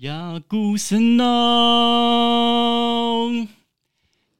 [0.00, 1.26] 亚，古神闹，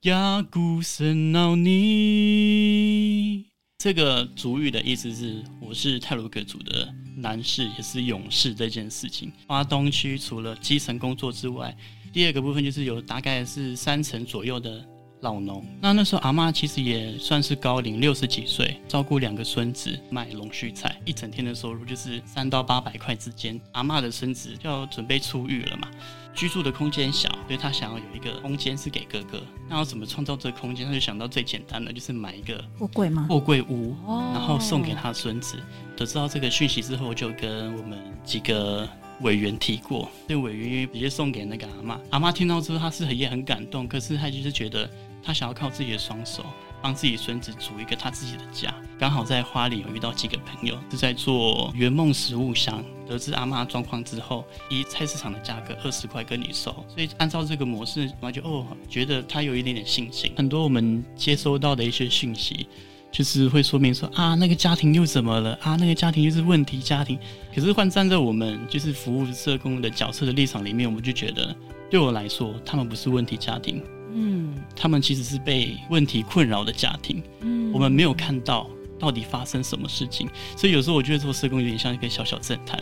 [0.05, 3.45] 亚，古神闹你。
[3.77, 9.31] 这个主语的意思是，我是泰鲁格族的男士，也是勇士这件事情。
[9.47, 11.77] 花东区除了基层工作之外，
[12.11, 14.83] 第二个部分就是有大概是三成左右的。
[15.21, 23.61] 老农，那那时候阿妈其实也算是高龄，六十几岁，照顾两个孙子，卖龙须菜，一整天的收入就是三到八百块之间。
[23.73, 25.89] 阿妈的孙子要准备出狱了嘛，
[26.35, 29.43] 居住的空间小，所以他想要有一个空间是给哥哥。
[29.69, 30.87] 那要怎么创造这个空间？
[30.87, 33.27] 他就想到最简单的，就是买一个货柜吗？
[33.29, 35.59] 货柜屋，然后送给他孙子。
[35.97, 38.89] 得知到这个讯息之后，就跟我们几个
[39.21, 42.01] 委员提过，那委员直接送给那个阿妈。
[42.11, 44.89] 阿妈听到之后，他是也很感动，可是他就是觉得。
[45.23, 46.43] 他想要靠自己的双手
[46.81, 48.75] 帮自己孙子组一个他自己的家。
[48.99, 56.73] 刚好在花里有遇到几个朋友是在做圆梦食物箱，得知阿妈状况之后，以菜市场的价格二十块跟你收。
[56.89, 60.33] 所以按照这个模式，我就哦觉得他有一点点信心。
[60.39, 62.67] 很多我们接收到的一些讯息，
[63.11, 67.19] 就是会说明说啊那个家庭又怎么了啊那个家庭又是问题家庭。
[67.55, 71.55] 可是换站在我们就是服务社工的角色的立场里面，我们就觉得
[71.91, 73.83] 对我来说，他们不是问题家庭。
[74.13, 77.23] 嗯，他们其实是被问题困扰的家庭。
[77.41, 78.69] 嗯，我们没有看到
[79.01, 82.79] 到底发生什么事情，所以有时候我觉得做社工有点像一个小小侦探。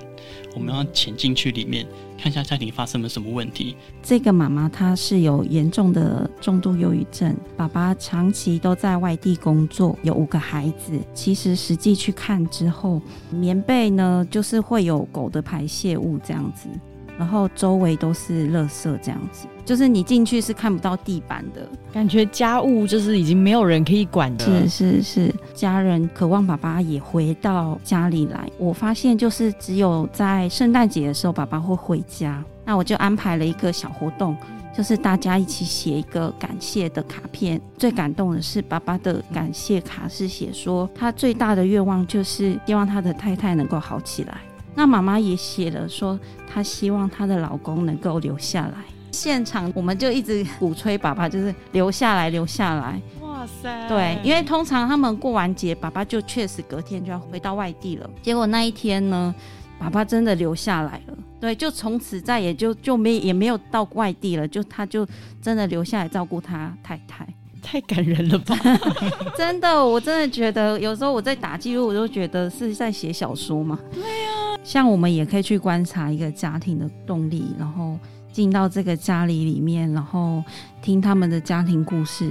[0.55, 1.86] 我们要潜进去里面
[2.19, 3.77] 看一下家庭发生了什么问题。
[4.02, 10.98] 这个妈妈她是有严重的重度忧郁症，爸爸长期都在外地工作，有五个孩子。
[11.14, 16.69] 其实实际去看之后，棉被呢就是会有狗的排泄物这样子。
[17.16, 24.66] 然后周围都是垃圾，这样子，就是你进去是看不到地板的感觉，家务就是已经没有人可以管的。
[24.66, 28.48] 是是是，家人渴望爸爸也回到家里来。
[28.56, 32.42] 我发现就是只有在圣诞节的时候，爸爸会回家。
[32.64, 34.34] 那我就安排了一个小活动，
[34.74, 37.61] 就是大家一起写一个感谢的卡片。
[37.77, 44.39] 最感动的是，爸爸的感谢卡是写说，他最大的愿望就是希望他的太太能够好起来。
[44.74, 48.98] 那妈妈也写了说，她希望她的老公能够留下来。
[49.11, 53.01] 现场我们就一直鼓吹爸爸就是留下来，留下来。
[53.20, 53.89] 哇塞！
[53.89, 58.08] 对，因为通常他们过完节，爸爸就确实隔天就要回到外地了。
[58.23, 59.35] 结果那一天呢，
[59.79, 61.19] 爸爸真的留下来了。
[61.41, 65.07] 对，就从此再也就就没也没有到外地了，就他就
[65.40, 67.27] 真的留下来照顾他太太。
[67.61, 68.57] 太感人了吧！
[69.36, 73.79] 真的，我真的觉得有时候我在打记录，我都觉得是在写小说嘛。
[73.92, 77.98] 对呀，像我们也可以去观察一个家庭的动力，然后
[78.39, 80.41] 进到这个家里里面，然后
[80.81, 82.31] 听他们的家庭故事，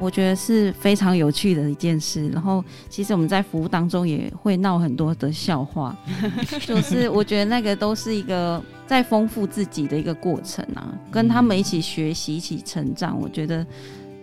[0.00, 2.26] 我觉得是非常有趣的一件事。
[2.30, 5.94] 然后，其实我们在服务当中也会闹很多的笑话，
[6.64, 13.66] 就是我觉得那个都是一个在丰富自己的一个过程啊，跟他们一起学习、一起成长，我觉得。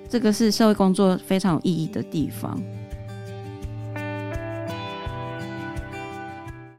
[0.09, 2.62] 这个是社会工作非常有意义的地方。